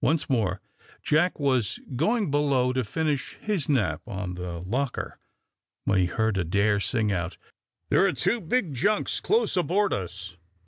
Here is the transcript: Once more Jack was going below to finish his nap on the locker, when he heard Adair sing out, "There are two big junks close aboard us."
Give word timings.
Once 0.00 0.30
more 0.30 0.62
Jack 1.02 1.38
was 1.38 1.78
going 1.94 2.30
below 2.30 2.72
to 2.72 2.82
finish 2.82 3.34
his 3.34 3.68
nap 3.68 4.00
on 4.06 4.32
the 4.32 4.60
locker, 4.62 5.18
when 5.84 5.98
he 5.98 6.06
heard 6.06 6.38
Adair 6.38 6.80
sing 6.80 7.12
out, 7.12 7.36
"There 7.90 8.06
are 8.06 8.12
two 8.14 8.40
big 8.40 8.72
junks 8.72 9.20
close 9.20 9.54
aboard 9.54 9.92
us." 9.92 10.38